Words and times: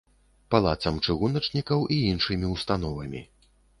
Палацам 0.53 0.95
чыгуначнікаў 1.05 1.85
і 1.97 1.99
іншымі 2.15 2.47
ўстановамі. 2.55 3.21